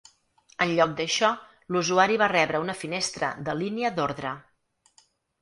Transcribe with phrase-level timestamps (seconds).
[0.63, 1.29] En lloc d'això,
[1.75, 4.35] l'usuari va rebre una finestra de línia d'ordre.